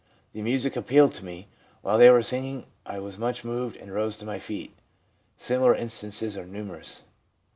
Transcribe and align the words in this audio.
The 0.33 0.41
music 0.41 0.75
appealed 0.75 1.13
to 1.13 1.25
me. 1.25 1.47
While 1.83 1.99
they 1.99 2.09
were 2.09 2.23
singing 2.23 2.65
I 2.87 2.97
was 2.97 3.19
much 3.19 3.43
moved, 3.43 3.77
and 3.77 3.93
rose 3.93 4.17
to 4.17 4.25
my 4.25 4.39
feet/ 4.39 4.75
Similar 5.37 5.75
instances 5.75 6.35
are 6.39 6.47
numerous. 6.47 7.03